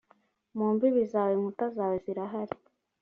mu 0.57 0.65
mbibi 0.73 1.01
zawe 1.11 1.33
inkuta 1.37 1.65
zawe 1.75 1.95
zirahari 2.03 2.55